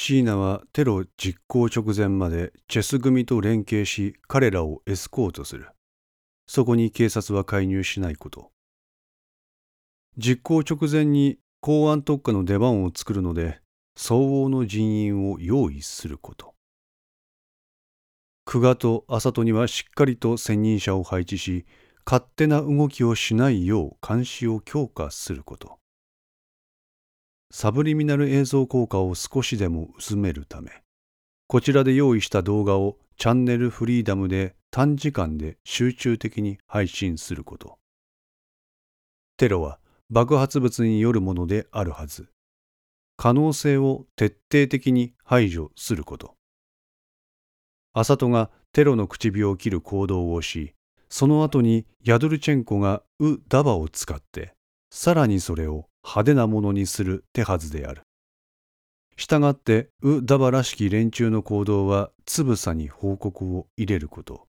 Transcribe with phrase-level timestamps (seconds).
[0.00, 5.70] 椎名はテロ実行直前までチェス組と連携し彼らをエスコートする。
[6.46, 8.52] そこに警察は介入しないこと。
[10.16, 13.60] 実行直前に公安特化の出番を作るので
[13.96, 16.54] 相応の人員を用意すること。
[18.46, 21.66] 久我と麻戸にはしっかりと専任者を配置し
[22.06, 25.77] 勝手な動きをしないよう監視を強化すること。
[27.50, 30.70] サブリミナル映像効果を少しでも薄めるため、
[31.46, 37.78] こちらで用意した動画をチャンネルフリーダムで短時間で集中的に配信すること。
[39.38, 39.78] テロは
[40.10, 42.28] 爆発物によるものであるはず。
[43.16, 46.34] 可能性を徹底的に排除すること。
[47.94, 50.74] アサトがテロの口火を切る行動をし、
[51.08, 54.54] その後にヤドルチェンコがウ・ダバを使って、
[54.90, 58.00] さらにそれを派手なものにする手はずである。
[59.18, 64.46] したがってウ・ダバらしき連中の行動はつぶさに報告を入れること。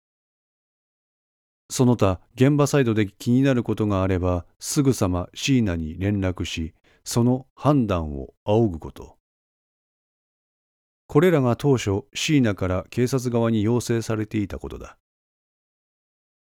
[1.70, 9.17] その他現場サイドで気になることがあればすぐさま椎名に連絡しその判断を仰ぐこと。
[11.06, 14.98] これらが当初椎名から警察側に要請されていたことだ。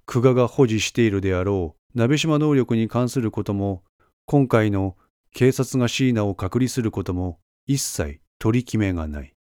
[0.04, 3.84] 久我が保持しているであろう鍋島能力に関することも
[4.30, 4.94] 今回の
[5.32, 9.34] 警察が椎名を隔離することも一切取り決めがない。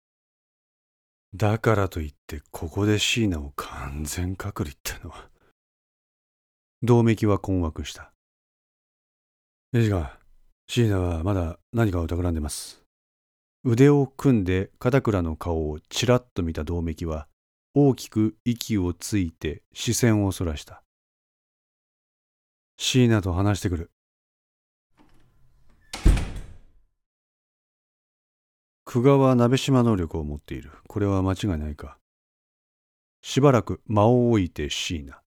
[1.35, 5.29] だからといってここで椎名を完全隔離ってのは。
[6.83, 8.13] 銅メは困惑した。
[9.73, 10.19] ですが、
[10.69, 12.83] 椎名はまだ何かを企んでます。
[13.65, 17.27] 腕を組んで片倉の顔をちらっと見た銅メは
[17.75, 20.83] 大きく息をついて視線をそらした。
[22.77, 23.91] 椎名と話してくる。
[28.95, 30.71] 久我は鍋島能力を持っている。
[30.87, 31.99] これは間違いないか。
[33.23, 35.21] しばらく間を置いて椎名。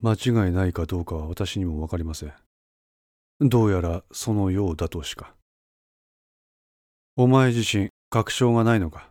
[0.00, 2.32] 間違いないかどうかは私にもわかりません。
[3.38, 5.36] どうやらそのようだとしか。
[7.14, 9.10] お前自身、確証がないのか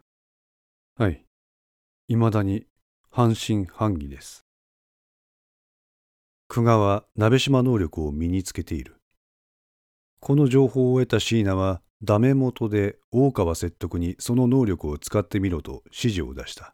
[0.97, 1.23] はい。
[2.09, 2.66] 未だに
[3.09, 4.44] 半信半疑です。
[6.50, 8.97] 久我は鍋島能力を身につけている。
[10.19, 16.73] この情報を得た椎名はダメ元で大川説得にその能力を使ってみろと指示を出した。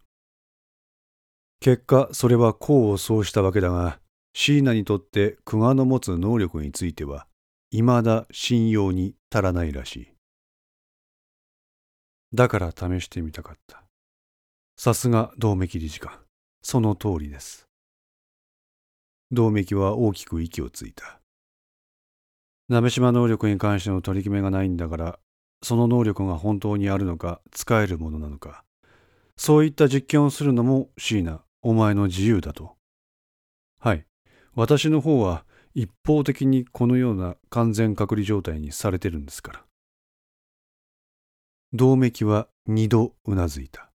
[1.59, 3.99] 結果、それは功を奏したわけだが、
[4.33, 7.27] 椎名にとって久我の持つ能力については、
[7.71, 10.07] 未だ信用に足らないらしい。
[12.33, 13.83] だから試してみたかった。
[14.77, 16.19] さすが銅メ理事官。
[16.61, 17.67] その通りです。
[19.31, 21.16] 銅メは大きく息をついた。
[22.69, 25.19] 鍋島能力に関しての取り決めがないんだから、
[25.63, 28.63] その能力が本当にあるのか、使えるものなのか、
[29.37, 32.75] そういった実験をするのも椎名、お前の自由だと。
[33.79, 34.05] はい。
[34.55, 35.45] 私の方は
[35.75, 39.63] 一方的にこのような完全隔離状態にされてるんですから。
[41.73, 43.91] 銅メは二度うなずいた。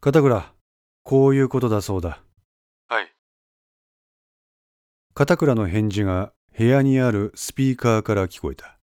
[0.00, 0.52] 片倉、
[1.04, 2.22] こういうことだそうだ。
[2.88, 3.14] はい。
[5.14, 8.78] 片倉の返事が部屋にあるスピーカーから聞こえた。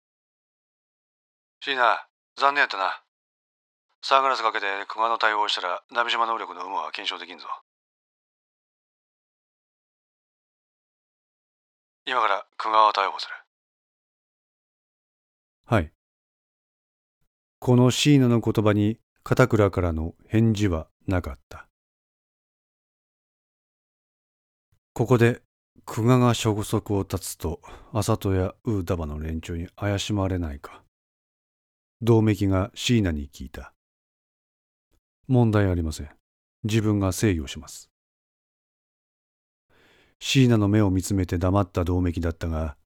[1.61, 3.01] 椎名、残念やったな。
[4.01, 7.47] サングラスかけて熊の対応をしたら、鍋島能力の有無は検証できんぞ。
[12.05, 13.33] 今から久我を逮捕する。
[15.65, 15.91] はい。
[17.57, 21.67] この椎名の言葉に片倉からの返事はなかった。
[24.93, 25.41] ここで
[25.85, 27.61] 久我が消息を絶つと、
[27.93, 30.83] 麻戸やウーダバの連中に怪しまれないか。
[32.01, 33.71] 銅メが椎名に聞いた。
[35.27, 36.09] 問題ありません。
[36.63, 37.89] 自分が制御します。
[40.19, 42.77] 椎名の目を見つめて黙った銅メだったが、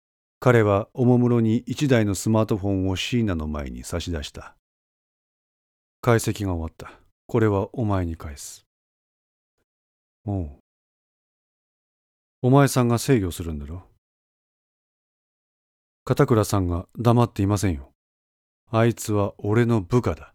[0.42, 4.56] 彼はおもむろに一台のスマートフォンを椎名の前に差し出した。
[6.02, 7.00] 解析が終わった。
[7.28, 8.66] これはお前に返す。
[10.26, 10.59] おう。
[12.41, 13.84] お前さんが制御するんだろ？
[16.06, 17.91] 片倉さんが黙っていませんよ。
[18.72, 20.34] あいつは俺の部下だ。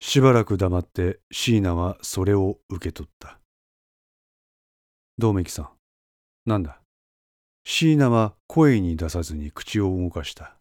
[0.00, 3.38] しばらく黙って椎名はそれを受け取った。
[5.16, 5.68] 道明さん、
[6.44, 6.80] なんだ？
[7.64, 10.54] 椎名は声に出さずに口を動かした。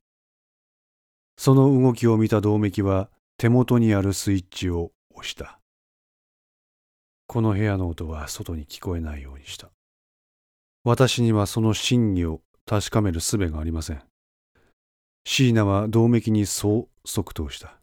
[1.38, 5.60] その動きを見た道明は手元にあるスイッチを押した。
[7.28, 9.70] この部屋の音は外に聞こえないようにした。
[10.88, 14.02] 私にはその真偽を確かめる術がありません。
[15.26, 17.78] 椎名は銅めきにそう即答した。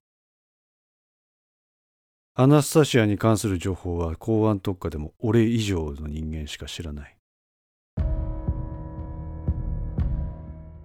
[2.35, 7.15] アナスタシアに関する情報は公安特化でも俺以上の人間しか知らない。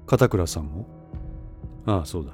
[0.05, 0.87] 片倉さんも？
[1.85, 2.33] ああ、そうだ。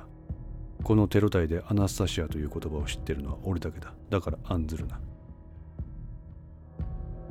[0.84, 3.94] このテロ隊でアナスタシアという言葉を知ってるのは俺だけだ。
[4.10, 5.00] だから案ずるな。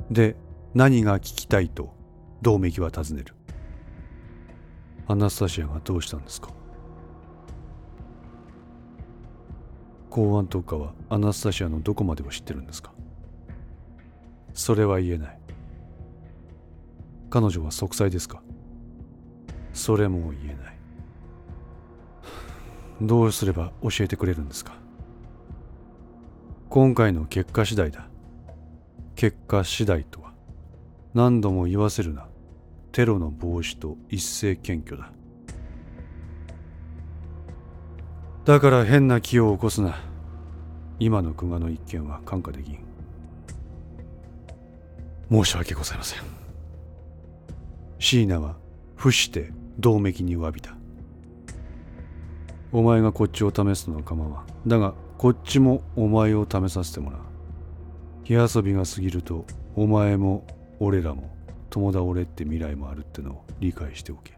[0.09, 0.37] で、
[0.73, 1.93] 何が聞きたいと、
[2.41, 3.33] 銅めきは尋ねる。
[5.07, 6.49] アナスタシアがどうしたんですか？
[10.09, 12.91] 公安特化はアナスタシアのどこまでを知ってるんですか？
[14.53, 15.39] それは言えない。
[17.29, 18.41] 彼女は息災ですか？
[19.73, 20.77] それも言えない。
[23.01, 24.73] どうすれば教えてくれるんですか？
[26.69, 28.07] 今回の結果次第だ。
[29.15, 30.33] 結果次第とは
[31.15, 32.27] 何度も言わせるな。
[32.91, 35.13] テロの防止と一斉検挙だ。
[38.43, 39.95] だから変な気を起こすな。
[40.99, 42.79] 今の久我の一件は看過できん。
[45.31, 46.19] 申し訳ございません。
[47.97, 48.57] 椎名は
[48.97, 50.75] 伏して銅めきに詫びた。
[52.73, 54.69] お前がこっちを試すのは構わん。
[54.69, 57.21] だが、こっちもお前を試させてもらう。
[58.25, 59.45] 火遊びが過ぎると、
[59.77, 60.45] お前も
[60.79, 61.35] 俺らも
[61.69, 64.37] 友倒れって未来もあるってのを理解しておけ。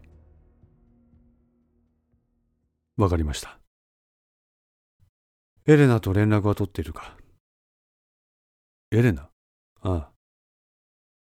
[2.96, 3.58] わかりました。
[5.66, 7.16] エレナと連絡は取っているか？
[8.90, 9.28] エレナ？
[9.82, 10.10] ああ。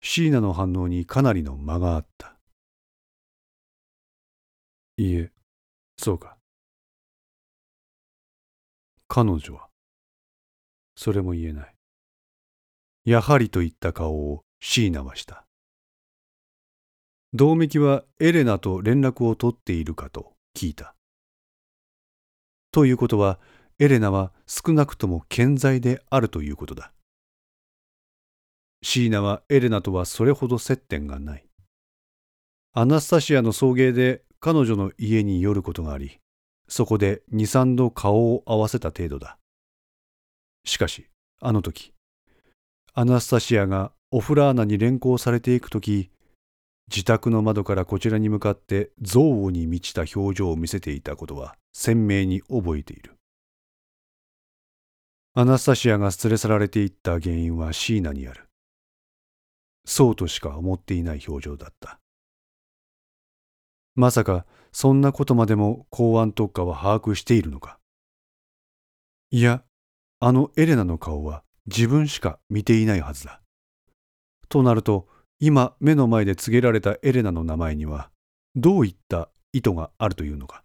[0.01, 2.37] 椎名の反応にかなりの間があった。
[4.97, 5.31] いいえ、
[5.99, 6.37] そうか。
[9.07, 9.69] 彼女は？
[10.97, 11.75] それも言えない。
[13.05, 15.45] やはりといった顔を椎名はした。
[17.35, 20.95] 銅めきはエレナと連絡を取っているかと聞いた。
[22.71, 23.41] ということは、
[23.81, 26.93] エレナは少なくとも健在であるということだ。
[28.85, 31.45] 椎名はエレナとはそれほど接点がない。
[32.73, 36.21] アナスタシアの送迎で彼女の家に寄ることがあり、
[36.69, 39.39] そこで二三度顔を合わせた程度だ。
[40.65, 41.09] しかし、
[41.41, 41.93] あの時、
[42.95, 46.11] アナスタシアがオフラーナに連行されていく時、
[46.91, 53.17] 自宅の窓からこちらに向かって憎悪に満ちた表情を見せていたことは鮮明に覚えている。
[55.33, 58.49] アナスタシアが連れ去られていった原因はシーナにある。
[59.87, 61.99] そうとしか思っていない表情だった。
[63.95, 67.79] まさかそんなことまでも公安特化は把握しているのか。
[69.31, 69.65] いや、
[70.21, 73.42] あのエレナの顔は自分しか見ていないはずだ。
[74.53, 75.09] となると、
[75.41, 78.11] 今目の前で告げられたエレナの名前には
[78.55, 80.63] どういった意図があるというのか。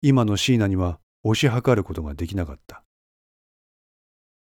[0.00, 2.82] 今のシーナには推し量ることができなかった。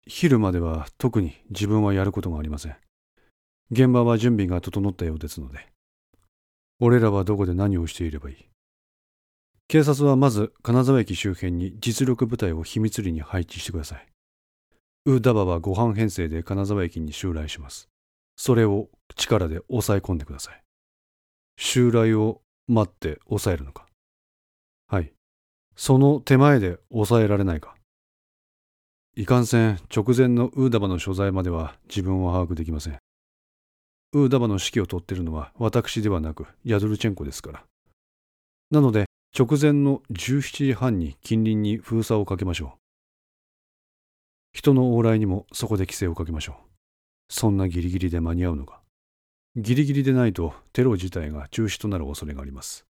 [0.07, 2.77] 昼までは特に自分はやることがありません。
[3.71, 5.73] 現場は準備が整ったようですので。
[6.79, 8.37] 俺らはどこで何をしていればいい
[9.69, 14.12] 警察はまず金沢駅周辺に実力部隊を秘密裏に配置してください。
[15.05, 17.89] ウーダバはご飯編成で金沢駅に襲来します。
[18.37, 20.63] それを力で抑え込んでください。
[21.57, 23.87] 襲来を待って抑えるのか？
[24.87, 25.13] はい。
[25.75, 27.75] その手前で抑えられないか？
[29.17, 32.99] いかんせん直前のウーダバの所在までは自分は把握できません。
[34.13, 37.65] ウーダバの指揮を取っているのは私ではなくヤドルチェンコですから。
[38.71, 39.07] なので
[39.37, 42.82] 直前の17時半に近隣に封鎖をかけましょう。
[44.53, 46.55] 人の往来にもそこで規制をかけましょう。
[47.29, 48.83] そんなギリギリで間に合うのか。
[49.57, 52.87] ギリギリでないとテロ自体が中止となる恐れがあります。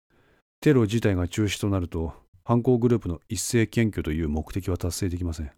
[0.60, 2.14] テロ自体が中止となると
[2.44, 5.50] 犯行グループの一斉検挙という目的は達成できません。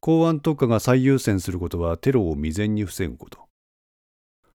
[0.00, 3.48] 公安特化が最優先することはテロを未然に防ぐこと。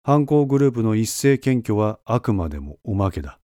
[0.03, 3.39] 犯行グループの一斉検挙はあくまでもおまけだ。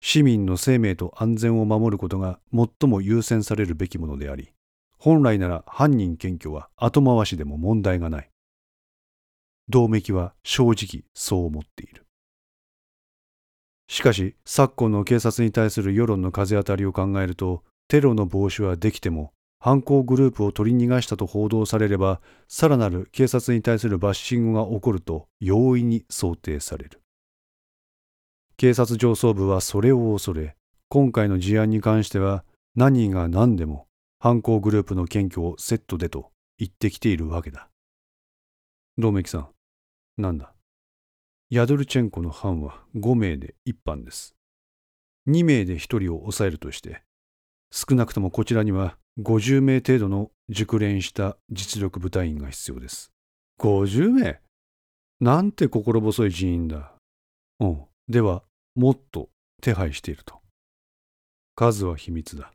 [0.00, 4.52] 市民の生命と安全を守ることが最も優先されるべきものであり、
[5.02, 8.30] 本来なら犯人検挙は後回しでも問題がない。
[9.70, 12.04] 銅めきは正直そう思っている。
[13.88, 27.00] しかし、昨今の警察に対する世論の風当たりを考えると、テロの防止はできても、犯行グループを取り逃がしたと報道されれば、さらなる警察に対するバッシングが起こると容易に想定される。
[28.58, 30.56] 警察上層部はそれを恐れ、
[30.90, 32.44] 今回の事案に関しては
[32.76, 33.86] 何が何でも
[34.22, 37.70] 犯行グループの検挙をセットでと言ってきているわけだ。
[38.98, 39.48] 銅メキさん、
[40.18, 40.52] なんだ？
[41.48, 44.34] ヤドルチェンコの班は5名で1班です。
[45.26, 47.00] 2名で1人を抑えるとして
[47.70, 53.10] 少なくともこちらには50名程度の熟練した実力部隊員が必要です。
[53.58, 54.40] 50名？
[55.18, 56.92] なんて心細い人員だ。
[57.58, 57.84] うん。
[58.06, 58.42] では
[58.74, 59.30] もっと
[59.62, 60.40] 手配していると。
[61.56, 62.52] 数は秘密だ。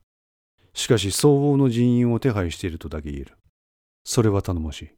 [0.75, 3.37] しかし相応の人員を手配しているとだけ言える。
[4.03, 4.89] それは頼もしい。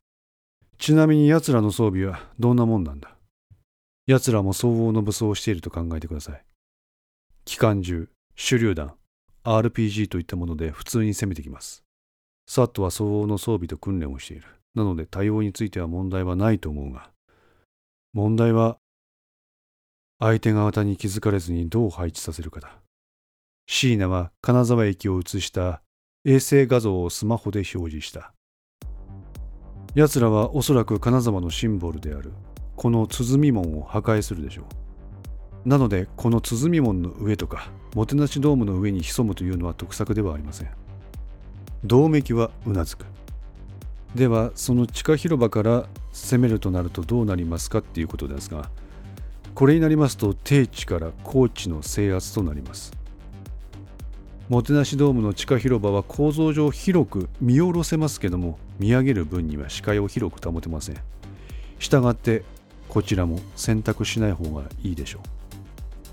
[0.77, 3.15] ちなみに奴らの装備はどんなもんなんだ？
[4.07, 6.43] 奴らも相応の武装をしていると考えてください。
[7.45, 8.95] 機関銃手榴弾
[9.43, 11.83] RPG といったもので普通に攻めてきます。
[12.47, 14.47] サットは相応の装備と訓練をしている。
[14.75, 17.09] なので対応については問題はないと思うが
[18.13, 18.77] 問題は
[20.19, 22.79] 相手方に気づかれずにどう配置させるかだ。
[23.69, 25.81] 椎名は金沢駅を映した
[26.23, 28.33] 衛星画像をスマホで表示した。
[29.93, 32.31] 奴らはおそらく金沢のシンボルである
[32.77, 34.63] この鼓門を破壊するでしょ
[35.65, 35.69] う。
[35.69, 40.69] なのでこの鼓門の上とかもてなしドームの上に潜むというのは得策ではありません。
[41.83, 43.05] 銅壁はうなずく。
[44.15, 48.71] ではその地下広場から攻めるとなるとどうなりますかっていうことですが
[49.53, 52.96] これになりますと低地から高地の制圧となります。
[54.49, 60.97] もてなしドームの地下広場は構造上広く見下ろせますけども見上げる分には視界を広く保てません。
[61.79, 62.43] したがって
[62.87, 65.19] こちらも選択しない方がいいでしょ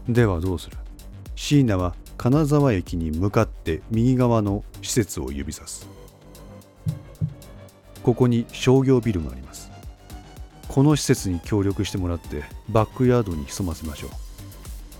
[0.08, 0.12] う。
[0.12, 0.76] ではどうする？
[1.36, 5.88] 椎名は金沢駅に向かって右側の施設を指さす。
[8.02, 9.70] ここに商業ビルがあります。
[10.66, 14.10] この施設に協力してもらってバックヤードに潜ませましょう。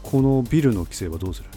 [0.05, 1.49] このビルの規制はどうする？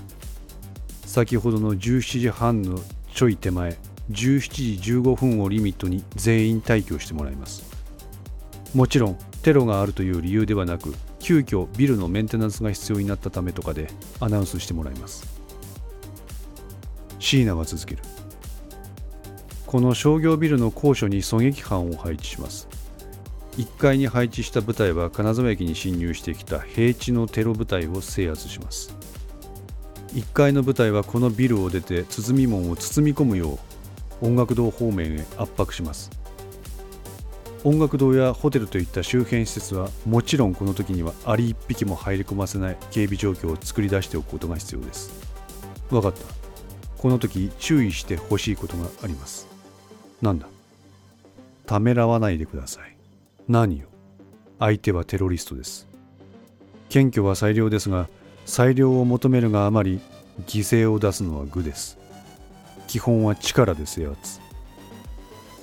[1.08, 2.78] 先ほどの17時半の
[3.14, 3.78] ちょい手前
[4.12, 7.64] 17時15分をリミットに全員退去してもらいます。
[8.76, 13.88] もちろんテロがあるという理由ではなく急遽ビルのメンテナンスが必要になったためとかで
[14.20, 15.26] アナウンスしてもらいます。
[17.20, 18.04] 椎名は続ける。
[19.66, 22.68] この商業ビルの高所に狙撃班を配置します。
[23.58, 28.97] 1階に配置した部隊は金沢駅に侵入してきた平地のテロ部隊を制圧します。
[30.14, 33.60] 1階の部隊はこのビルを出て鼓門を包み込むよ
[34.22, 36.10] う音楽堂方面へ圧迫します。
[37.64, 45.12] 音楽堂やホテルといった周辺施設はもちろんこの時にはアリ1匹も入り込ませない警備状況を作り出しておくことが必要です。
[45.90, 46.20] 分かった。
[46.98, 49.48] この時注意してほしいことがあります。
[50.22, 50.48] なんだ？
[51.66, 52.96] ためらわないでください。
[53.48, 53.88] 何よ？
[54.60, 55.88] 相手はテロリストです。
[56.90, 58.08] 謙虚は最良ですが
[58.48, 60.00] 最良を求めるがあまり
[60.48, 61.98] 犠牲を出すのは愚です。
[62.88, 64.40] 基本は力で制圧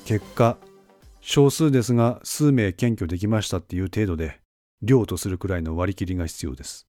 [0.05, 0.59] 結果
[1.23, 4.39] 少数ですが数名検挙できましたっていう程度で
[4.83, 6.87] 量とするくらいの割り切りが必要です。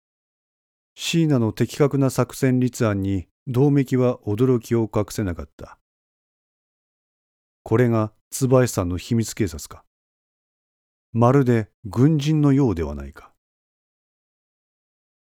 [0.96, 5.78] 椎名の的確な作戦立案に銅壁は驚きを隠せなかった。
[7.64, 9.86] これが椿さんの秘密警察か。
[11.14, 13.32] まるで軍人のようではないか。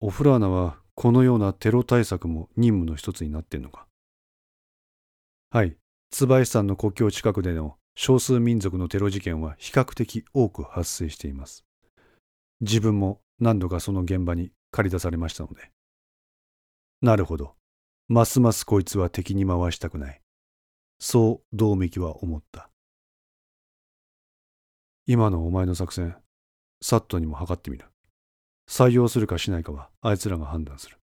[0.01, 3.87] オフラーナはこのようなテロ対策も任務の一つになってんのか？
[5.51, 5.77] はい
[6.11, 11.65] 椿さんの国境近くでの少数民族のテロ事件は比較的多く発生しています。
[12.61, 15.73] 自分も何度かその現場に駆り出されましたので。
[17.03, 17.57] なるほど。
[18.07, 20.21] ますますこいつは敵に回したくない。
[21.01, 22.71] そう道明は思った。
[25.07, 26.17] 今のお前の作戦、
[26.81, 27.87] サットにも測ってみる。
[28.69, 30.99] 採用するかしないかはあいつらが判断する。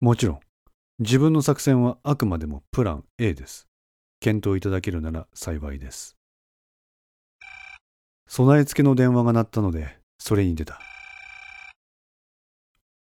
[0.00, 0.40] もちろん、
[0.98, 3.66] 自分の作戦はあくまでもプラン A です。
[4.20, 6.16] 検討いただけるなら幸いです。
[8.28, 10.78] 備え付けの電話が鳴ったので、それに出た。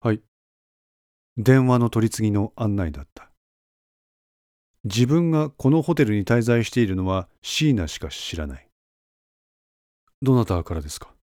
[0.01, 0.23] はい。
[1.37, 3.31] 電話の取り次ぎの案内だった。
[4.85, 8.67] 自分がこのホテルに滞在しているのは椎名しか知らない。
[10.23, 11.15] どなたからですか？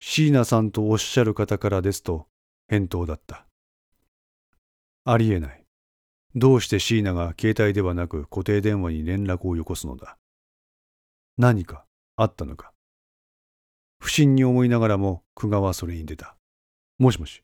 [0.00, 2.26] 椎名さんとおっしゃる方からですと
[2.68, 3.46] 返答だった。
[5.04, 5.64] ありえない。
[6.34, 10.16] どうして椎名が携帯ではなく固定電話に連絡をよこすのだ？
[11.36, 11.84] 何か
[12.16, 12.72] あったのか？
[13.98, 16.36] 不審に思いながらも久我はそれに出た。
[16.98, 17.42] もしもし。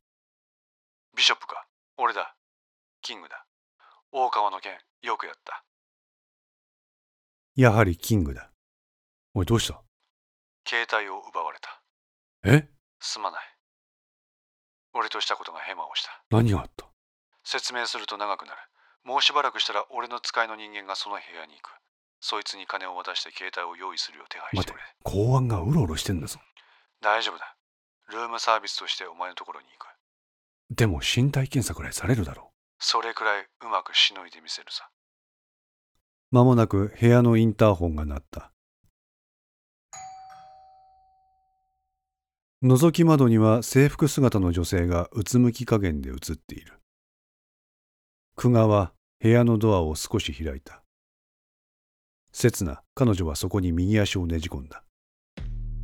[1.16, 1.66] ビショップか？
[1.98, 2.34] 俺だ。
[3.02, 3.44] キングだ。
[4.12, 4.72] 大川の件、
[5.02, 5.62] よくやった。
[7.54, 8.50] やはりキングだ。
[9.34, 9.82] おい、どうした？
[10.66, 11.82] 携帯を奪われた。
[12.46, 12.68] え？
[13.00, 13.40] すまない。
[14.94, 16.10] 俺としたことがヘマをした。
[16.30, 16.86] 何があった？
[17.44, 18.58] 説明すると長くなる。
[19.04, 21.72] もうしばらくしたら俺の使いの人間がその部屋に行く。
[22.20, 24.82] そいつに金を渡して携帯を用意するよう手配してくれ。
[25.02, 26.40] 公安がうろうろしてんだぞ。
[27.00, 27.56] 大丈夫だ。
[28.08, 29.88] ルームサービスとしてお前のところに行く。
[30.70, 34.88] でも身体検査くらいされるだろそれくらいうまくしのいでみせるさ。
[36.32, 36.34] う。
[36.34, 38.50] 間もなく部屋のインターホンが鳴った。
[42.64, 46.80] 覗き窓には制服姿の女性がうつむき加減で映っている。
[48.34, 50.82] 久我は部屋のドアを少し開いた。
[52.32, 54.84] 刹那、彼女はそこに右足をねじ込んだ。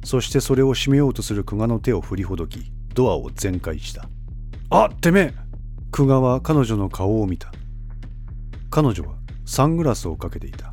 [0.02, 4.08] そしてそれを閉めようとする久我の手を振りほどき、ドアを全開した。
[4.70, 5.34] あてめえ
[5.90, 7.52] 久我は彼女の顔を見た。
[8.70, 10.71] 彼女はサングラスをかけていた。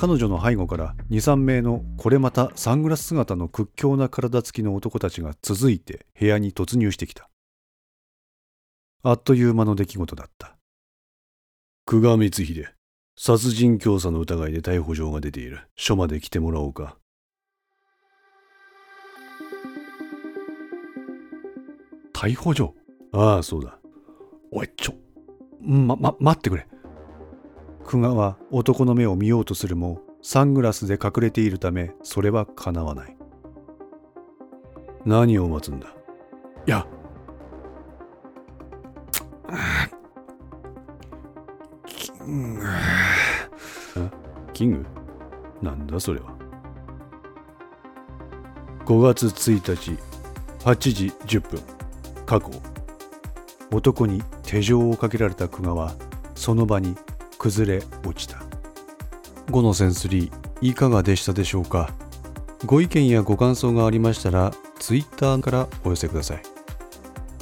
[0.00, 7.28] 彼女の背後から2、3名のこれまたサングラス姿の屈強な体つきの男たちが続いて部屋に突入してきた。
[9.02, 10.56] あっという間の出来事だった。
[11.84, 12.68] 久我光秀、
[13.16, 15.66] 殺人教唆の疑いで逮捕状が出ている。
[15.74, 16.96] 署まで来てもらおうか。
[22.14, 22.72] 逮捕状？
[23.10, 23.80] ああ、そうだ。
[24.52, 24.94] おい、ちょ、
[25.60, 26.68] ま、ま、待ってくれ。
[27.90, 33.16] 久我は男の目を見ようとするも、サングラスで隠れているため、それは叶わない。
[35.06, 35.88] 何を待つんだ？
[36.66, 36.86] いや、
[41.86, 42.62] キング。
[44.52, 44.86] キング？
[45.62, 46.36] なんだそれは
[48.84, 49.98] ？5月1日、
[50.62, 51.62] 8時10分。
[52.26, 52.50] 過去。
[53.72, 55.94] 男に手錠をかけられた久我は、
[56.34, 56.94] その場に
[57.38, 58.42] 崩れ落ちた。
[59.46, 61.90] 5のセンスリー、いかがでしたでしょうか？
[62.66, 66.42] ご意見やご感想がありましたら、Twitter からお寄せください。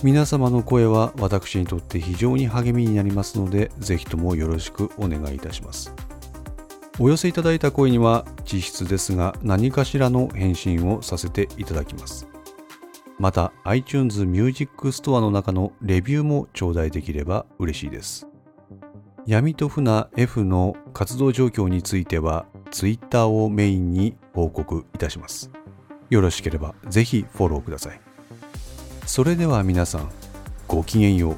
[0.03, 5.93] 皆様の声は私にとって非常に励みになりますので、ぜひともよろしくお願いいたします。
[6.99, 12.29] お寄せいただいた声には、実質ですが何かしらの返信をさせていただきます。
[13.19, 18.27] また、iTunes Music Store の中のレビューも頂戴できれば嬉しいです。
[19.27, 25.51] 闇と船 F の活動状況については、Twitter をメインに報告いたします。
[26.11, 28.01] よろしければぜひフォローください。
[29.05, 30.09] それでは皆さん、
[30.69, 31.37] ごきげんよう。